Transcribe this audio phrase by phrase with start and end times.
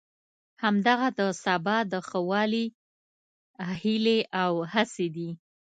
[0.63, 2.65] همدغه د سبا د ښه والي
[3.81, 5.29] هیلې او هڅې دي.